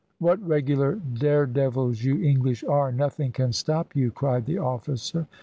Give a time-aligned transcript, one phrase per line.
[0.17, 5.27] "What regular daredevils you English are, nothing can stop you," cried the officer.